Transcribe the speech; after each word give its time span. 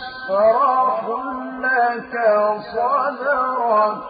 نشرح 0.00 1.04
لك 1.60 2.14
صدرك. 2.72 4.02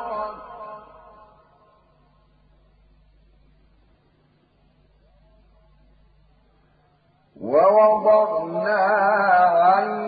ووضعنا 7.41 8.83
عنك 9.65 10.03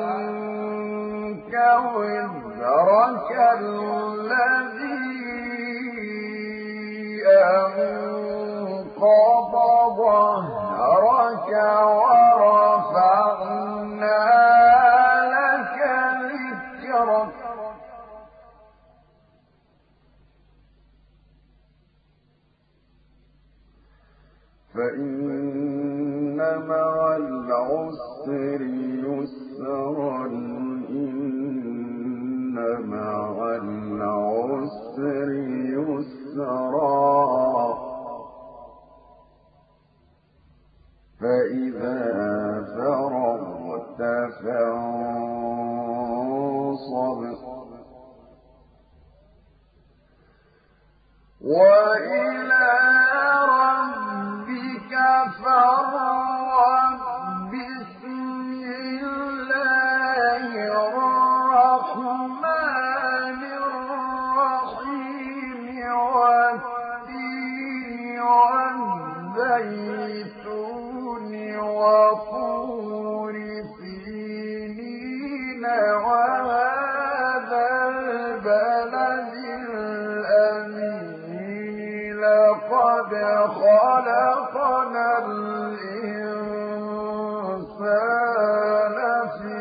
وزرك 1.94 3.30
الذي 3.60 5.02
أنقض 7.56 9.03
ظهرك. 9.97 10.61
فإن 24.75 26.37
مع 26.69 27.17
العسر 27.17 28.61
يسرا 29.06 30.27
إن 30.89 32.56
مع 32.81 33.56
العسر 33.62 35.31
يسرا. 36.33 37.12
فإذا 41.20 42.03
فرغت 42.77 44.03
فانصب. 44.43 45.62
وإلى 51.41 52.31
والزيتون 69.38 71.33
وطور 71.58 73.34
سينين 73.78 75.65
وهذا 76.04 77.66
البلد 77.88 79.34
الأمين. 79.70 80.93
لقد 82.22 83.12
خلقنا 83.59 85.06
الإنسان 85.26 85.78
في 89.38 89.59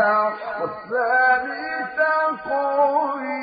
أحسن 0.00 1.46
تقويم. 1.98 3.39